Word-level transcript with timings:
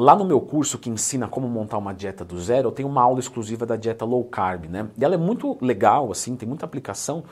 Lá 0.00 0.16
no 0.16 0.24
meu 0.24 0.40
curso 0.40 0.78
que 0.78 0.88
ensina 0.88 1.28
como 1.28 1.46
montar 1.46 1.76
uma 1.76 1.92
dieta 1.92 2.24
do 2.24 2.40
zero, 2.40 2.68
eu 2.68 2.72
tenho 2.72 2.88
uma 2.88 3.02
aula 3.02 3.20
exclusiva 3.20 3.66
da 3.66 3.76
dieta 3.76 4.02
low 4.02 4.24
carb, 4.24 4.64
né? 4.64 4.88
E 4.96 5.04
ela 5.04 5.14
é 5.14 5.18
muito 5.18 5.58
legal, 5.60 6.10
assim, 6.10 6.36
tem 6.36 6.48
muita 6.48 6.64
aplicação, 6.64 7.22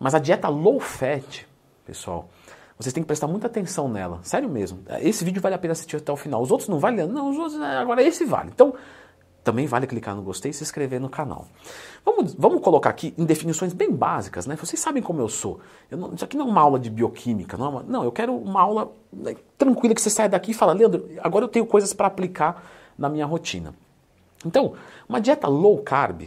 mas 0.00 0.14
a 0.14 0.18
dieta 0.18 0.48
low 0.48 0.80
fat, 0.80 1.46
pessoal, 1.84 2.30
vocês 2.78 2.94
têm 2.94 3.02
que 3.02 3.06
prestar 3.06 3.26
muita 3.26 3.46
atenção 3.46 3.90
nela, 3.90 4.20
sério 4.22 4.48
mesmo. 4.48 4.78
Esse 5.00 5.22
vídeo 5.22 5.42
vale 5.42 5.54
a 5.54 5.58
pena 5.58 5.72
assistir 5.72 5.96
até 5.96 6.10
o 6.10 6.16
final. 6.16 6.40
Os 6.40 6.50
outros 6.50 6.66
não 6.66 6.78
valem? 6.78 7.06
Não, 7.06 7.28
os 7.28 7.36
outros, 7.36 7.60
agora 7.60 8.02
esse 8.02 8.24
vale. 8.24 8.48
Então, 8.54 8.72
também 9.44 9.66
vale 9.66 9.86
clicar 9.86 10.16
no 10.16 10.22
gostei 10.22 10.50
e 10.50 10.54
se 10.54 10.64
inscrever 10.64 10.98
no 10.98 11.10
canal. 11.10 11.46
Vamos, 12.04 12.34
vamos 12.34 12.62
colocar 12.62 12.90
aqui 12.90 13.14
em 13.16 13.24
definições 13.24 13.74
bem 13.74 13.92
básicas, 13.92 14.46
né? 14.46 14.56
Vocês 14.56 14.80
sabem 14.80 15.02
como 15.02 15.20
eu 15.20 15.28
sou. 15.28 15.60
Eu 15.90 15.98
não, 15.98 16.14
isso 16.14 16.24
aqui 16.24 16.36
não 16.36 16.46
é 16.46 16.50
uma 16.50 16.60
aula 16.62 16.78
de 16.78 16.88
bioquímica, 16.88 17.56
não, 17.56 17.66
é 17.66 17.68
uma, 17.68 17.82
não 17.82 18.04
eu 18.04 18.10
quero 18.10 18.34
uma 18.34 18.62
aula 18.62 18.90
né, 19.12 19.36
tranquila 19.58 19.94
que 19.94 20.00
você 20.00 20.10
saia 20.10 20.28
daqui 20.28 20.52
e 20.52 20.54
fala, 20.54 20.72
Leandro, 20.72 21.08
agora 21.20 21.44
eu 21.44 21.48
tenho 21.48 21.66
coisas 21.66 21.92
para 21.92 22.06
aplicar 22.06 22.64
na 22.98 23.08
minha 23.08 23.26
rotina. 23.26 23.74
Então, 24.44 24.72
uma 25.08 25.20
dieta 25.20 25.46
low 25.46 25.78
carb 25.82 26.22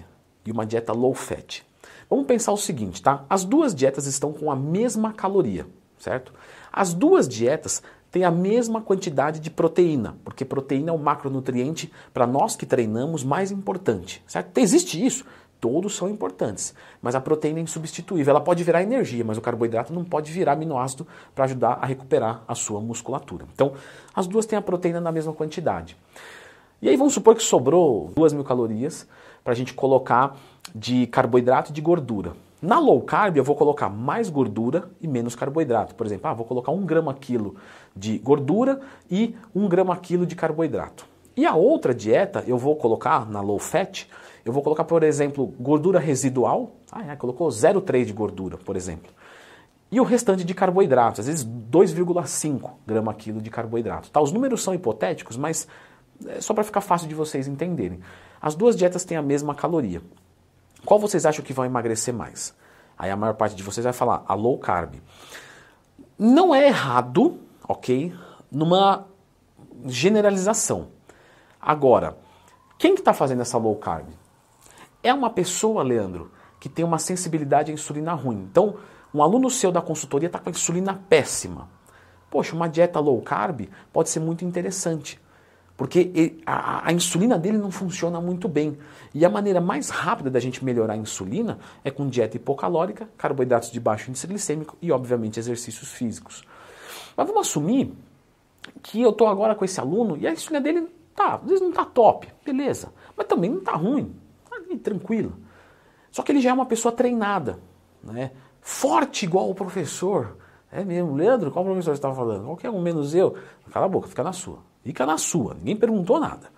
e 0.45 0.52
uma 0.52 0.66
dieta 0.66 0.94
low 0.94 1.13
fat. 1.13 1.66
Vamos 2.09 2.25
pensar 2.25 2.52
o 2.52 2.58
seguinte, 2.58 3.02
tá? 3.02 3.25
As 3.30 3.44
duas 3.44 3.75
dietas 3.75 4.05
estão 4.05 4.31
com 4.31 4.49
a 4.52 4.55
mesma 4.55 5.11
caloria 5.11 5.66
certo? 5.99 6.34
As 6.72 6.94
duas 6.94 7.27
dietas 7.27 7.81
têm 8.17 8.23
a 8.23 8.31
mesma 8.31 8.81
quantidade 8.81 9.39
de 9.39 9.52
proteína, 9.52 10.17
porque 10.23 10.44
proteína 10.44 10.89
é 10.89 10.94
o 10.94 10.98
macronutriente 10.98 11.91
para 12.12 12.25
nós 12.25 12.55
que 12.55 12.66
treinamos 12.66 13.23
mais 13.23 13.52
importante, 13.52 14.23
certo? 14.25 14.58
Existe 14.58 15.05
isso, 15.05 15.23
todos 15.62 15.95
são 15.95 16.09
importantes, 16.09 16.73
mas 16.99 17.13
a 17.13 17.22
proteína 17.22 17.59
é 17.59 17.61
insubstituível. 17.61 18.31
Ela 18.31 18.41
pode 18.41 18.63
virar 18.63 18.81
energia, 18.81 19.23
mas 19.23 19.38
o 19.38 19.41
carboidrato 19.41 19.94
não 19.94 20.03
pode 20.03 20.31
virar 20.31 20.53
aminoácido 20.53 21.05
para 21.35 21.45
ajudar 21.45 21.77
a 21.80 21.85
recuperar 21.85 22.41
a 22.48 22.55
sua 22.55 22.81
musculatura. 22.81 23.45
Então, 23.53 23.73
as 24.16 24.25
duas 24.25 24.47
têm 24.47 24.58
a 24.58 24.63
proteína 24.63 24.99
na 24.99 25.11
mesma 25.11 25.31
quantidade. 25.31 25.95
E 26.81 26.89
aí 26.89 26.97
vamos 26.97 27.13
supor 27.13 27.36
que 27.36 27.44
sobrou 27.44 28.11
2 28.16 28.34
mil 28.34 28.44
calorias 28.44 29.08
para 29.44 29.53
a 29.53 29.55
gente 29.55 29.75
colocar 29.75 30.36
de 30.73 31.06
carboidrato 31.06 31.69
e 31.69 31.73
de 31.73 31.81
gordura. 31.81 32.34
Na 32.61 32.80
low 32.80 33.02
carb 33.02 33.38
eu 33.38 33.44
vou 33.44 33.55
colocar 33.55 33.88
mais 33.88 34.30
gordura 34.30 34.89
e 35.00 35.08
menos 35.08 35.36
carboidrato. 35.36 35.94
Por 35.94 36.08
exemplo, 36.08 36.27
ah, 36.27 36.33
vou 36.33 36.45
colocar 36.45 36.72
1 36.72 36.86
grama 36.86 37.13
quilo 37.13 37.55
de 37.95 38.17
gordura 38.17 38.80
e 39.11 39.36
1 39.53 39.67
grama 39.67 39.95
quilo 39.95 40.25
de 40.25 40.36
carboidrato. 40.36 41.05
E 41.35 41.45
a 41.45 41.53
outra 41.53 41.94
dieta 41.94 42.44
eu 42.47 42.58
vou 42.58 42.75
colocar 42.75 43.30
na 43.30 43.41
low 43.41 43.59
fat, 43.59 44.09
eu 44.44 44.52
vou 44.52 44.63
colocar, 44.63 44.85
por 44.85 45.03
exemplo, 45.03 45.53
gordura 45.59 46.00
residual. 46.00 46.72
Ah, 46.91 47.11
é, 47.11 47.16
colocou 47.16 47.47
0,3 47.50 48.05
de 48.05 48.13
gordura, 48.13 48.58
por 48.58 48.75
exemplo. 48.75 49.11
E 49.91 50.00
o 50.00 50.03
restante 50.03 50.44
de 50.44 50.53
carboidratos, 50.55 51.19
às 51.19 51.28
vezes 51.28 51.45
2,5 51.45 52.72
grama 52.88 53.13
quilo 53.13 53.39
de 53.39 53.52
carboidrato. 53.52 54.09
Tá, 54.09 54.19
os 54.19 54.31
números 54.31 54.63
são 54.63 54.73
hipotéticos, 54.73 55.38
mas 55.38 55.67
é 56.25 56.41
só 56.41 56.55
para 56.55 56.63
ficar 56.63 56.81
fácil 56.81 57.08
de 57.08 57.13
vocês 57.13 57.47
entenderem. 57.47 58.00
As 58.41 58.55
duas 58.55 58.75
dietas 58.75 59.05
têm 59.05 59.16
a 59.16 59.22
mesma 59.22 59.53
caloria. 59.53 60.02
Qual 60.86 61.00
vocês 61.00 61.25
acham 61.25 61.44
que 61.44 61.53
vão 61.53 61.66
emagrecer 61.66 62.14
mais? 62.14 62.56
Aí 62.97 63.11
a 63.11 63.16
maior 63.16 63.33
parte 63.33 63.56
de 63.56 63.64
vocês 63.64 63.83
vai 63.83 63.94
falar 63.94 64.23
a 64.28 64.33
low 64.33 64.58
carb. 64.58 64.95
Não 66.17 66.53
é 66.53 66.67
errado, 66.67 67.39
ok? 67.67 68.14
Numa 68.52 69.06
generalização. 69.86 70.89
Agora, 71.61 72.17
quem 72.78 72.95
que 72.95 73.02
está 73.02 73.14
fazendo 73.14 73.42
essa 73.42 73.58
low 73.58 73.75
carb? 73.75 74.08
É 75.03 75.14
uma 75.14 75.30
pessoa, 75.30 75.84
Leandro, 75.84 76.31
que 76.59 76.69
tem 76.69 76.84
uma 76.84 76.97
sensibilidade 76.97 77.72
à 77.72 77.73
insulina 77.73 78.14
ruim. 78.14 78.47
Então, 78.50 78.75
um 79.14 79.22
aluno 79.22 79.50
seu 79.50 79.72
da 79.72 79.81
consultoria 79.81 80.28
está 80.28 80.39
com 80.39 80.50
a 80.50 80.52
insulina 80.52 81.02
péssima. 81.08 81.69
Poxa, 82.30 82.56
uma 82.56 82.67
dieta 82.67 83.00
low 83.00 83.22
carb 83.22 83.69
pode 83.94 84.09
ser 84.09 84.19
muito 84.19 84.44
interessante. 84.44 85.19
Porque 85.78 86.42
a, 86.44 86.89
a, 86.89 86.92
insulina 86.92 87.38
dele 87.38 87.59
não 87.59 87.70
funciona 87.70 88.20
muito 88.20 88.50
bem. 88.50 88.78
E 89.14 89.23
a 89.23 89.30
maneira 89.30 89.61
mais 89.61 89.89
rápida 89.92 90.28
da 90.28 90.39
gente 90.39 90.66
melhorar 90.66 90.94
a 90.94 90.97
insulina 90.97 91.59
é 91.84 91.92
com 91.92 92.09
dieta 92.09 92.36
hipocalórica, 92.36 93.08
carboidratos 93.16 93.72
de 93.72 93.79
baixo 93.79 94.09
índice 94.09 94.25
glicêmico 94.25 94.75
e, 94.81 94.91
obviamente, 94.91 95.40
exercícios 95.40 95.91
físicos. 95.91 96.44
Mas 97.16 97.28
vamos 97.28 97.47
assumir 97.47 97.94
que 98.81 99.00
eu 99.00 99.12
estou 99.12 99.28
agora 99.28 99.53
com 99.53 99.63
esse 99.63 99.79
aluno 99.79 100.18
e 100.18 100.25
a 100.25 100.31
insulina 100.31 100.59
dele 100.59 100.88
tá, 101.16 101.35
às 101.35 101.44
vezes 101.44 101.62
não 101.62 101.69
está 101.69 101.85
top, 101.85 102.28
beleza. 102.44 102.91
Mas 103.16 103.28
também 103.28 103.51
não 103.51 103.59
está 103.59 103.74
ruim, 103.74 104.16
tá 104.50 104.57
tranquilo. 104.84 105.38
Só 106.12 106.24
que 106.24 106.31
ele 106.31 106.41
já 106.41 106.50
é 106.50 106.53
uma 106.53 106.66
pessoa 106.66 106.91
treinada, 106.91 107.59
né? 108.03 108.31
forte 108.68 109.25
igual 109.25 109.50
o 109.50 109.56
professor. 109.56 110.38
É 110.72 110.84
mesmo, 110.84 111.16
Leandro, 111.16 111.51
qual 111.51 111.63
professor 111.63 111.91
você 111.91 111.97
estava 111.97 112.16
falando? 112.16 112.46
Qualquer 112.46 112.69
um 112.69 112.81
menos 112.81 113.16
eu. 113.16 113.38
Cala 113.72 113.85
a 113.85 113.90
boca, 113.90 114.07
fica 114.07 114.24
na 114.24 114.34
sua. 114.34 114.59
Fica 114.88 115.06
na 115.06 115.18
sua, 115.18 115.53
ninguém 115.53 115.75
perguntou 115.75 116.18
nada. 116.18 116.50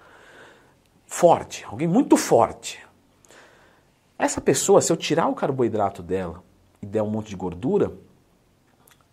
Forte, 1.08 1.66
alguém 1.66 1.88
muito 1.88 2.16
forte. 2.16 2.80
Essa 4.20 4.40
pessoa, 4.40 4.82
se 4.82 4.92
eu 4.92 4.96
tirar 4.96 5.28
o 5.28 5.34
carboidrato 5.34 6.04
dela 6.04 6.44
e 6.80 6.86
der 6.86 7.02
um 7.02 7.10
monte 7.10 7.30
de 7.30 7.36
gordura, 7.36 7.92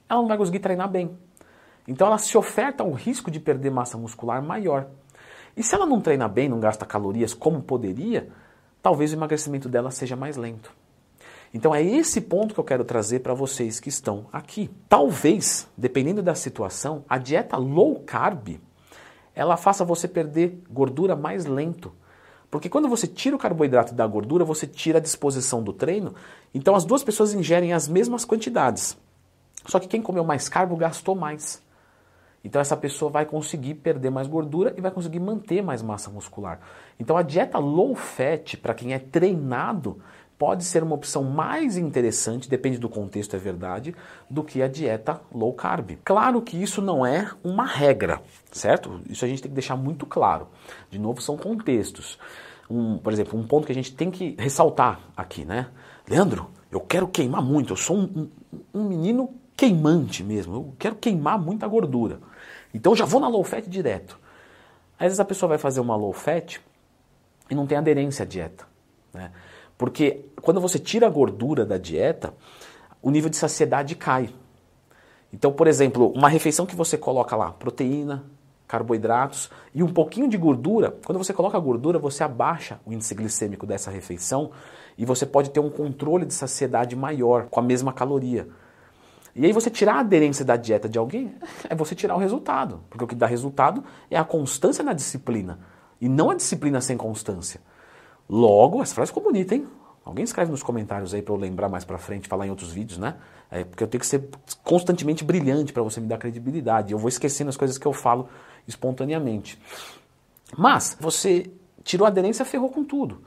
ela 0.07 0.21
não 0.21 0.29
vai 0.29 0.37
conseguir 0.37 0.59
treinar 0.59 0.91
bem. 0.91 1.17
Então 1.89 2.07
ela 2.07 2.19
se 2.19 2.37
oferta 2.37 2.85
um 2.85 2.93
risco 2.93 3.31
de 3.31 3.41
perder 3.41 3.71
massa 3.71 3.97
muscular 3.97 4.43
maior. 4.43 4.87
E 5.57 5.63
se 5.63 5.75
ela 5.75 5.87
não 5.87 5.99
treina 5.99 6.29
bem, 6.29 6.47
não 6.47 6.61
gasta 6.61 6.85
calorias 6.85 7.33
como 7.33 7.63
poderia, 7.63 8.29
talvez 8.83 9.13
o 9.13 9.17
emagrecimento 9.17 9.67
dela 9.67 9.91
seja 9.91 10.15
mais 10.15 10.37
lento. 10.37 10.71
Então 11.55 11.75
é 11.75 11.83
esse 11.83 12.21
ponto 12.21 12.53
que 12.53 12.61
eu 12.61 12.65
quero 12.65 12.85
trazer 12.85 13.21
para 13.21 13.33
vocês 13.33 13.81
que 13.81 13.89
estão 13.89 14.27
aqui. 14.31 14.71
Talvez, 14.91 15.67
dependendo 15.75 16.23
da 16.23 16.35
situação, 16.35 17.03
a 17.09 17.17
dieta 17.17 17.57
low 17.57 18.01
carb 18.01 18.61
ela 19.37 19.59
faça 19.59 19.85
você 19.85 20.09
perder 20.09 20.63
gordura 20.71 21.15
mais 21.15 21.45
lento. 21.45 21.93
Porque 22.51 22.71
quando 22.71 22.89
você 22.89 23.07
tira 23.07 23.37
o 23.37 23.39
carboidrato 23.39 23.95
da 23.95 24.07
gordura, 24.07 24.45
você 24.45 24.67
tira 24.67 24.97
a 24.97 25.01
disposição 25.01 25.63
do 25.63 25.75
treino. 25.75 26.15
Então 26.55 26.75
as 26.75 26.85
duas 26.87 27.05
pessoas 27.05 27.35
ingerem 27.35 27.75
as 27.75 27.87
mesmas 27.87 28.25
quantidades. 28.25 28.97
Só 29.67 29.79
que 29.79 29.87
quem 29.87 30.01
comeu 30.01 30.25
mais 30.25 30.49
carbo 30.49 30.75
gastou 30.75 31.15
mais. 31.15 31.63
Então 32.43 32.61
essa 32.61 32.77
pessoa 32.77 33.11
vai 33.11 33.27
conseguir 33.27 33.75
perder 33.75 34.09
mais 34.09 34.27
gordura 34.27 34.73
e 34.77 34.81
vai 34.81 34.91
conseguir 34.91 35.21
manter 35.21 35.63
mais 35.63 35.83
massa 35.83 36.09
muscular. 36.09 36.61
Então 36.99 37.17
a 37.17 37.23
dieta 37.23 37.59
low 37.59 37.95
fat, 37.95 38.57
para 38.57 38.73
quem 38.73 38.95
é 38.95 38.99
treinado, 38.99 40.01
pode 40.39 40.65
ser 40.65 40.83
uma 40.83 40.95
opção 40.95 41.25
mais 41.25 41.77
interessante, 41.77 42.49
depende 42.49 42.79
do 42.79 42.89
contexto, 42.89 43.35
é 43.35 43.39
verdade, 43.39 43.95
do 44.29 44.45
que 44.45 44.63
a 44.63 44.69
dieta 44.69 45.21
low 45.33 45.53
carb. 45.53 45.93
Claro 46.05 46.43
que 46.43 46.61
isso 46.63 46.83
não 46.83 47.05
é 47.07 47.31
uma 47.43 47.65
regra, 47.65 48.21
certo? 48.53 49.01
Isso 49.09 49.25
a 49.25 49.29
gente 49.29 49.43
tem 49.43 49.51
que 49.51 49.55
deixar 49.55 49.77
muito 49.77 50.05
claro. 50.05 50.49
De 50.91 50.99
novo, 50.99 51.23
são 51.23 51.37
contextos. 51.37 52.19
Um, 52.69 52.99
por 52.99 53.13
exemplo, 53.13 53.39
um 53.39 53.47
ponto 53.47 53.67
que 53.67 53.73
a 53.73 53.75
gente 53.75 53.95
tem 53.95 54.11
que 54.11 54.35
ressaltar 54.39 55.01
aqui, 55.17 55.45
né? 55.45 55.69
Leandro, 56.09 56.51
eu 56.71 56.81
quero 56.81 57.09
queimar 57.09 57.43
muito, 57.43 57.73
eu 57.73 57.77
sou 57.77 57.97
um, 57.97 58.29
um, 58.53 58.81
um 58.81 58.85
menino 58.89 59.31
queimante 59.57 60.23
mesmo, 60.23 60.55
eu 60.55 60.75
quero 60.79 60.97
queimar 60.97 61.39
muita 61.39 61.67
gordura. 61.67 62.21
Então 62.75 62.93
eu 62.93 62.97
já 62.97 63.05
vou 63.05 63.21
na 63.21 63.29
low 63.29 63.43
fat 63.43 63.67
direto. 63.67 64.19
Às 64.99 65.07
vezes 65.07 65.21
a 65.21 65.25
pessoa 65.25 65.49
vai 65.49 65.59
fazer 65.59 65.81
uma 65.81 65.97
low 65.97 66.13
fat 66.13 66.61
e 67.49 67.55
não 67.55 67.67
tem 67.67 67.79
aderência 67.79 68.25
à 68.25 68.27
dieta, 68.27 68.67
né? 69.15 69.31
Porque 69.77 70.25
quando 70.41 70.61
você 70.61 70.79
tira 70.79 71.07
a 71.07 71.11
gordura 71.11 71.65
da 71.65 71.79
dieta, 71.79 72.35
o 73.03 73.11
nível 73.11 73.31
de 73.31 73.37
saciedade 73.37 73.95
cai. 73.95 74.31
Então, 75.33 75.53
por 75.53 75.67
exemplo, 75.67 76.13
uma 76.13 76.29
refeição 76.29 76.67
que 76.67 76.77
você 76.77 76.97
coloca 76.97 77.37
lá, 77.37 77.53
proteína, 77.53 78.25
carboidratos 78.67 79.51
e 79.75 79.83
um 79.83 79.93
pouquinho 79.93 80.29
de 80.29 80.37
gordura, 80.37 80.97
quando 81.05 81.19
você 81.19 81.33
coloca 81.33 81.57
a 81.57 81.61
gordura, 81.61 81.99
você 81.99 82.25
abaixa 82.25 82.81
o 82.85 82.93
índice 82.93 83.15
glicêmico 83.15 83.67
dessa 83.67 83.91
refeição 83.91 84.51
e 84.99 85.05
você 85.05 85.25
pode 85.25 85.51
ter 85.51 85.61
um 85.61 85.71
controle 85.71 86.25
de 86.25 86.35
saciedade 86.35 86.97
maior 86.97 87.47
com 87.47 87.61
a 87.61 87.63
mesma 87.63 87.93
caloria. 87.93 88.49
E 89.35 89.45
aí 89.45 89.53
você 89.53 89.71
tirar 89.71 89.97
a 89.97 90.01
aderência 90.01 90.45
da 90.45 90.57
dieta 90.57 90.89
de 90.89 90.99
alguém 90.99 91.35
é 91.69 91.75
você 91.75 91.95
tirar 91.95 92.17
o 92.17 92.19
resultado, 92.19 92.81
porque 92.89 93.05
o 93.05 93.07
que 93.07 93.15
dá 93.15 93.27
resultado 93.27 93.85
é 94.11 94.17
a 94.17 94.25
constância 94.25 94.83
na 94.83 94.95
disciplina 94.95 95.61
e 96.01 96.09
não 96.09 96.31
a 96.31 96.35
disciplina 96.35 96.81
sem 96.81 96.97
constância. 96.97 97.61
Logo, 98.29 98.83
essa 98.83 98.95
frase 98.95 99.11
ficou 99.11 99.23
bonita, 99.23 99.55
hein? 99.55 99.67
Alguém 100.05 100.25
escreve 100.25 100.51
nos 100.51 100.63
comentários 100.63 101.13
aí 101.13 101.21
para 101.21 101.35
eu 101.35 101.39
lembrar 101.39 101.69
mais 101.69 101.85
para 101.85 101.99
frente, 101.99 102.29
falar 102.29 102.47
em 102.47 102.51
outros 102.51 102.71
vídeos, 102.71 102.99
né? 102.99 103.17
É 103.51 103.65
porque 103.65 103.83
eu 103.83 103.89
tenho 103.89 104.01
que 104.01 104.07
ser 104.07 104.29
constantemente 104.63 105.25
brilhante 105.25 105.73
para 105.73 105.83
você 105.83 106.01
me 106.01 106.07
dar 106.07 106.19
credibilidade. 106.19 106.93
Eu 106.93 106.99
vou 106.99 107.09
esquecendo 107.09 107.51
as 107.51 107.57
coisas 107.57 107.77
que 107.77 107.87
eu 107.87 107.93
falo 107.93 108.29
espontaneamente. 108.69 109.59
Mas 110.57 110.97
você 111.01 111.51
tirou 111.83 112.05
a 112.05 112.09
aderência, 112.09 112.45
ferrou 112.45 112.71
com 112.71 112.85
tudo. 112.85 113.21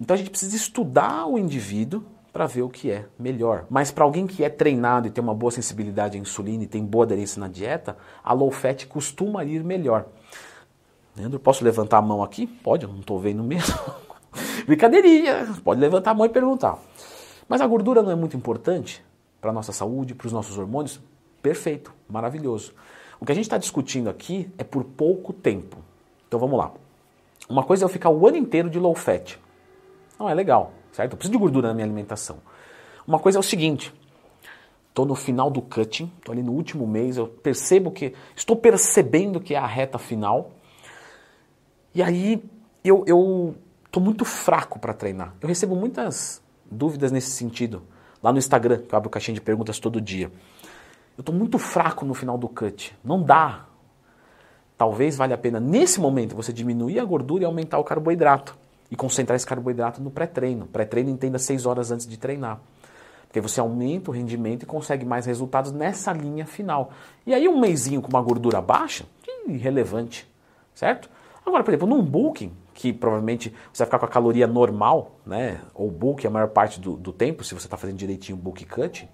Então 0.00 0.14
a 0.14 0.16
gente 0.16 0.30
precisa 0.30 0.56
estudar 0.56 1.26
o 1.26 1.38
indivíduo 1.38 2.04
para 2.32 2.46
ver 2.46 2.62
o 2.62 2.68
que 2.68 2.90
é 2.90 3.06
melhor. 3.18 3.66
Mas 3.68 3.90
para 3.90 4.04
alguém 4.04 4.26
que 4.26 4.44
é 4.44 4.48
treinado 4.48 5.08
e 5.08 5.10
tem 5.10 5.22
uma 5.22 5.34
boa 5.34 5.50
sensibilidade 5.50 6.16
à 6.16 6.20
insulina 6.20 6.64
e 6.64 6.66
tem 6.66 6.84
boa 6.84 7.04
aderência 7.04 7.40
na 7.40 7.48
dieta, 7.48 7.96
a 8.22 8.32
low 8.32 8.50
fat 8.50 8.86
costuma 8.86 9.44
ir 9.44 9.64
melhor. 9.64 10.06
Leandro, 11.16 11.40
posso 11.40 11.64
levantar 11.64 11.98
a 11.98 12.02
mão 12.02 12.22
aqui? 12.22 12.46
Pode, 12.46 12.84
eu 12.84 12.92
não 12.92 13.00
estou 13.00 13.18
vendo 13.18 13.42
mesmo. 13.42 13.74
Brincadeirinha, 14.68 15.46
pode 15.64 15.80
levantar 15.80 16.10
a 16.10 16.14
mão 16.14 16.26
e 16.26 16.28
perguntar. 16.28 16.78
Mas 17.48 17.62
a 17.62 17.66
gordura 17.66 18.02
não 18.02 18.10
é 18.10 18.14
muito 18.14 18.36
importante 18.36 19.02
para 19.40 19.48
a 19.48 19.52
nossa 19.52 19.72
saúde, 19.72 20.14
para 20.14 20.26
os 20.26 20.32
nossos 20.32 20.58
hormônios? 20.58 21.00
Perfeito, 21.40 21.90
maravilhoso. 22.06 22.74
O 23.18 23.24
que 23.24 23.32
a 23.32 23.34
gente 23.34 23.46
está 23.46 23.56
discutindo 23.56 24.10
aqui 24.10 24.50
é 24.58 24.64
por 24.64 24.84
pouco 24.84 25.32
tempo. 25.32 25.78
Então 26.26 26.38
vamos 26.38 26.58
lá. 26.58 26.70
Uma 27.48 27.64
coisa 27.64 27.82
é 27.82 27.86
eu 27.86 27.88
ficar 27.88 28.10
o 28.10 28.28
ano 28.28 28.36
inteiro 28.36 28.68
de 28.68 28.78
low 28.78 28.94
fat. 28.94 29.38
Não 30.20 30.28
é 30.28 30.34
legal, 30.34 30.74
certo? 30.92 31.12
Eu 31.12 31.16
preciso 31.16 31.32
de 31.32 31.38
gordura 31.38 31.68
na 31.68 31.72
minha 31.72 31.86
alimentação. 31.86 32.36
Uma 33.06 33.18
coisa 33.18 33.38
é 33.38 33.40
o 33.40 33.42
seguinte, 33.42 33.90
estou 34.90 35.06
no 35.06 35.14
final 35.14 35.50
do 35.50 35.62
cutting, 35.62 36.12
estou 36.18 36.30
ali 36.34 36.42
no 36.42 36.52
último 36.52 36.86
mês, 36.86 37.16
eu 37.16 37.26
percebo 37.26 37.90
que, 37.90 38.12
estou 38.36 38.54
percebendo 38.54 39.40
que 39.40 39.54
é 39.54 39.58
a 39.58 39.66
reta 39.66 39.98
final, 39.98 40.50
e 41.94 42.02
aí 42.02 42.44
eu 42.84 43.56
estou 43.98 44.04
muito 44.04 44.24
fraco 44.24 44.78
para 44.78 44.94
treinar. 44.94 45.34
Eu 45.40 45.48
recebo 45.48 45.74
muitas 45.74 46.42
dúvidas 46.70 47.10
nesse 47.10 47.30
sentido, 47.32 47.82
lá 48.22 48.32
no 48.32 48.38
Instagram, 48.38 48.78
que 48.78 48.94
eu 48.94 48.96
abro 48.96 49.10
caixinha 49.10 49.34
de 49.34 49.40
perguntas 49.40 49.78
todo 49.78 50.00
dia. 50.00 50.30
Eu 51.16 51.22
estou 51.22 51.34
muito 51.34 51.58
fraco 51.58 52.04
no 52.04 52.14
final 52.14 52.38
do 52.38 52.48
cut, 52.48 52.96
não 53.04 53.22
dá. 53.22 53.66
Talvez 54.76 55.16
valha 55.16 55.34
a 55.34 55.38
pena, 55.38 55.58
nesse 55.58 56.00
momento, 56.00 56.36
você 56.36 56.52
diminuir 56.52 57.00
a 57.00 57.04
gordura 57.04 57.42
e 57.42 57.46
aumentar 57.46 57.78
o 57.78 57.84
carboidrato. 57.84 58.56
E 58.90 58.96
concentrar 58.96 59.36
esse 59.36 59.44
carboidrato 59.44 60.00
no 60.00 60.10
pré-treino. 60.10 60.66
Pré-treino 60.66 61.10
entenda 61.10 61.38
6 61.38 61.66
horas 61.66 61.90
antes 61.90 62.06
de 62.06 62.16
treinar. 62.16 62.58
Porque 63.26 63.38
você 63.38 63.60
aumenta 63.60 64.10
o 64.10 64.14
rendimento 64.14 64.62
e 64.62 64.66
consegue 64.66 65.04
mais 65.04 65.26
resultados 65.26 65.72
nessa 65.72 66.10
linha 66.12 66.46
final. 66.46 66.90
E 67.26 67.34
aí 67.34 67.46
um 67.46 67.60
mêsinho 67.60 68.00
com 68.00 68.08
uma 68.08 68.22
gordura 68.22 68.62
baixa, 68.62 69.04
irrelevante, 69.46 70.26
certo? 70.74 71.10
Agora, 71.44 71.62
por 71.62 71.70
exemplo, 71.70 71.86
num 71.86 72.02
booking, 72.02 72.50
que 72.78 72.92
provavelmente 72.92 73.52
você 73.72 73.82
vai 73.82 73.86
ficar 73.86 73.98
com 73.98 74.04
a 74.04 74.08
caloria 74.08 74.46
normal, 74.46 75.18
né? 75.26 75.60
Ou 75.74 75.90
bulk 75.90 76.24
a 76.24 76.30
maior 76.30 76.50
parte 76.50 76.78
do, 76.78 76.96
do 76.96 77.12
tempo, 77.12 77.42
se 77.42 77.52
você 77.52 77.66
está 77.66 77.76
fazendo 77.76 77.96
direitinho 77.96 78.38
bulk 78.38 78.64
cut. 78.66 79.08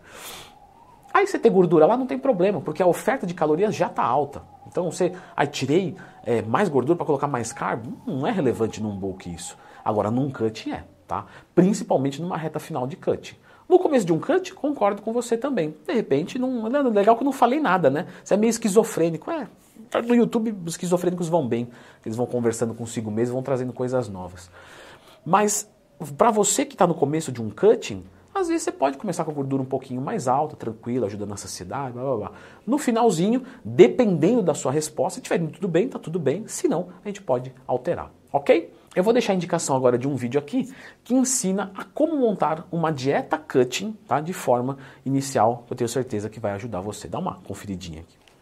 Aí 1.15 1.27
você 1.27 1.39
ter 1.39 1.49
gordura 1.49 1.87
lá 1.87 1.97
não 1.97 2.07
tem 2.07 2.19
problema, 2.19 2.61
porque 2.61 2.83
a 2.83 2.87
oferta 2.87 3.27
de 3.27 3.33
calorias 3.33 3.75
já 3.75 3.87
está 3.87 4.03
alta. 4.05 4.43
Então 4.67 4.91
você, 4.91 5.15
aí 5.35 5.47
tirei 5.47 5.97
é, 6.27 6.43
mais 6.43 6.69
gordura 6.69 6.95
para 6.95 7.07
colocar 7.07 7.27
mais 7.27 7.55
carbo, 7.55 7.97
não 8.07 8.27
é 8.27 8.31
relevante 8.31 8.83
num 8.83 8.95
bulk 8.95 9.33
isso. 9.33 9.57
Agora 9.83 10.11
num 10.11 10.31
cut 10.31 10.71
é, 10.71 10.85
tá? 11.09 11.25
Principalmente 11.55 12.21
numa 12.21 12.37
reta 12.37 12.61
final 12.61 12.87
de 12.87 12.97
cut. 12.97 13.41
No 13.67 13.79
começo 13.79 14.05
de 14.05 14.13
um 14.13 14.19
cut, 14.19 14.53
concordo 14.53 15.01
com 15.01 15.11
você 15.11 15.39
também. 15.39 15.75
De 15.87 15.95
repente, 15.95 16.39
não, 16.39 16.69
legal 16.91 17.17
que 17.17 17.23
eu 17.23 17.25
não 17.25 17.33
falei 17.33 17.61
nada, 17.61 17.89
né? 17.89 18.09
Você 18.23 18.35
é 18.35 18.37
meio 18.37 18.51
esquizofrênico. 18.51 19.31
É, 19.31 19.49
no 20.03 20.15
YouTube, 20.15 20.55
os 20.65 20.73
esquizofrênicos 20.73 21.29
vão 21.29 21.47
bem. 21.47 21.69
Eles 22.05 22.17
vão 22.17 22.27
conversando 22.27 22.75
consigo 22.75 23.11
mesmo, 23.11 23.35
vão 23.35 23.43
trazendo 23.43 23.73
coisas 23.73 24.09
novas. 24.09 24.51
Mas, 25.25 25.71
para 26.17 26.31
você 26.31 26.65
que 26.65 26.75
está 26.75 26.87
no 26.87 26.95
começo 26.95 27.33
de 27.33 27.43
um 27.43 27.51
cutting, 27.51 28.05
às 28.35 28.49
vezes 28.49 28.65
você 28.65 28.73
pode 28.73 28.99
começar 28.99 29.25
com 29.25 29.31
a 29.31 29.35
gordura 29.35 29.63
um 29.63 29.67
pouquinho 29.67 30.01
mais 30.01 30.27
alta, 30.27 30.57
tranquila, 30.57 31.07
ajudando 31.07 31.31
na 31.31 31.37
saciedade, 31.37 31.93
blá 31.93 32.03
blá 32.03 32.17
blá. 32.17 32.33
No 32.67 32.79
finalzinho, 32.79 33.45
dependendo 33.65 34.43
da 34.43 34.55
sua 34.55 34.73
resposta, 34.73 35.21
se 35.25 35.35
indo 35.37 35.53
tudo 35.53 35.69
bem, 35.69 35.89
tá 35.89 36.01
tudo 36.01 36.19
bem. 36.19 36.47
Se 36.49 36.67
não, 36.67 36.89
a 37.05 37.09
gente 37.09 37.23
pode 37.23 37.55
alterar, 37.65 38.11
ok? 38.33 38.73
Eu 38.95 39.03
vou 39.05 39.13
deixar 39.13 39.33
a 39.33 39.37
indicação 39.37 39.77
agora 39.77 39.97
de 39.97 40.09
um 40.09 40.17
vídeo 40.17 40.39
aqui 40.39 40.73
que 41.03 41.15
ensina 41.15 41.73
a 41.77 41.85
como 41.85 42.17
montar 42.17 42.67
uma 42.71 42.93
dieta 42.93 43.39
cutting 43.39 43.97
tá, 44.07 44.21
de 44.21 44.33
forma 44.33 44.79
inicial. 45.05 45.65
Eu 45.71 45.77
tenho 45.77 45.89
certeza 45.89 46.29
que 46.29 46.39
vai 46.39 46.53
ajudar 46.53 46.81
você. 46.81 47.09
Dá 47.09 47.19
uma 47.19 47.41
conferidinha 47.45 48.01
aqui. 48.01 48.24